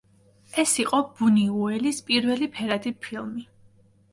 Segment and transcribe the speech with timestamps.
[0.63, 3.47] ეს იყო ბუნიუელის პირველი ფერადი ფილმი.